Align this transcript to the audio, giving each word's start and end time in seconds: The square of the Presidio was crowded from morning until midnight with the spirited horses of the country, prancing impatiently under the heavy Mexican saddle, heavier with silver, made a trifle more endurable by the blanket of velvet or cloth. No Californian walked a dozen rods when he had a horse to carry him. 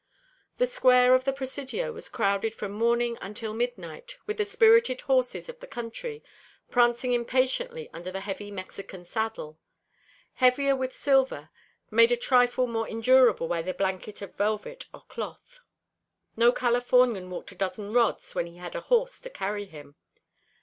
The 0.57 0.65
square 0.65 1.13
of 1.13 1.25
the 1.25 1.31
Presidio 1.31 1.91
was 1.93 2.09
crowded 2.09 2.55
from 2.55 2.71
morning 2.71 3.19
until 3.21 3.53
midnight 3.53 4.17
with 4.25 4.37
the 4.37 4.45
spirited 4.45 5.01
horses 5.01 5.47
of 5.47 5.59
the 5.59 5.67
country, 5.67 6.23
prancing 6.71 7.13
impatiently 7.13 7.87
under 7.93 8.11
the 8.11 8.21
heavy 8.21 8.49
Mexican 8.49 9.05
saddle, 9.05 9.59
heavier 10.33 10.75
with 10.75 10.95
silver, 10.95 11.51
made 11.91 12.11
a 12.11 12.17
trifle 12.17 12.65
more 12.65 12.87
endurable 12.89 13.47
by 13.47 13.61
the 13.61 13.75
blanket 13.75 14.23
of 14.23 14.33
velvet 14.33 14.87
or 14.91 15.01
cloth. 15.01 15.59
No 16.35 16.51
Californian 16.51 17.29
walked 17.29 17.51
a 17.51 17.55
dozen 17.55 17.93
rods 17.93 18.33
when 18.33 18.47
he 18.47 18.57
had 18.57 18.73
a 18.73 18.81
horse 18.81 19.21
to 19.21 19.29
carry 19.29 19.65
him. 19.65 19.93